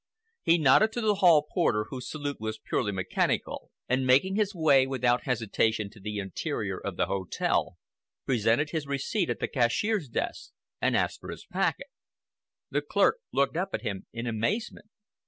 He 0.41 0.57
nodded 0.57 0.91
to 0.93 1.01
the 1.01 1.13
hall 1.21 1.43
porter, 1.53 1.85
whose 1.91 2.09
salute 2.09 2.37
was 2.39 2.57
purely 2.57 2.91
mechanical, 2.91 3.69
and 3.87 4.03
making 4.07 4.33
his 4.35 4.55
way 4.55 4.87
without 4.87 5.25
hesitation 5.25 5.91
to 5.91 5.99
the 5.99 6.17
interior 6.17 6.79
of 6.79 6.97
the 6.97 7.05
hotel, 7.05 7.77
presented 8.25 8.71
his 8.71 8.87
receipt 8.87 9.29
at 9.29 9.37
the 9.39 9.47
cashier's 9.47 10.09
desk 10.09 10.53
and 10.81 10.97
asked 10.97 11.19
for 11.19 11.29
his 11.29 11.45
packet. 11.45 11.89
The 12.71 12.81
clerk 12.81 13.17
looked 13.31 13.55
up 13.55 13.75
at 13.75 13.83
him 13.83 14.07
in 14.11 14.25
amazement. 14.25 14.89